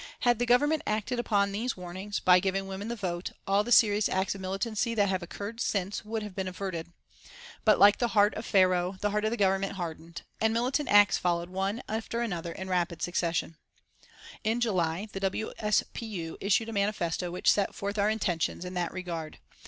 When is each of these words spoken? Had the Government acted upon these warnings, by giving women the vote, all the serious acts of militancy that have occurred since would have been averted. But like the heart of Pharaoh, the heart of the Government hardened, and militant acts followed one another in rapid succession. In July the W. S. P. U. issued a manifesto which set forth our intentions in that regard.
Had 0.21 0.39
the 0.39 0.47
Government 0.47 0.81
acted 0.87 1.19
upon 1.19 1.51
these 1.51 1.77
warnings, 1.77 2.19
by 2.19 2.39
giving 2.39 2.65
women 2.65 2.87
the 2.87 2.95
vote, 2.95 3.33
all 3.45 3.63
the 3.63 3.71
serious 3.71 4.09
acts 4.09 4.33
of 4.33 4.41
militancy 4.41 4.95
that 4.95 5.09
have 5.09 5.21
occurred 5.21 5.61
since 5.61 6.03
would 6.03 6.23
have 6.23 6.33
been 6.33 6.47
averted. 6.47 6.91
But 7.65 7.77
like 7.77 7.99
the 7.99 8.07
heart 8.07 8.33
of 8.33 8.43
Pharaoh, 8.43 8.95
the 8.99 9.11
heart 9.11 9.25
of 9.25 9.29
the 9.29 9.37
Government 9.37 9.73
hardened, 9.73 10.23
and 10.41 10.55
militant 10.55 10.89
acts 10.89 11.19
followed 11.19 11.49
one 11.49 11.83
another 11.87 12.51
in 12.51 12.67
rapid 12.67 13.03
succession. 13.03 13.57
In 14.43 14.59
July 14.59 15.07
the 15.13 15.19
W. 15.19 15.51
S. 15.59 15.83
P. 15.93 16.07
U. 16.07 16.35
issued 16.41 16.69
a 16.69 16.73
manifesto 16.73 17.29
which 17.29 17.51
set 17.51 17.75
forth 17.75 17.99
our 17.99 18.09
intentions 18.09 18.65
in 18.65 18.73
that 18.73 18.91
regard. 18.91 19.37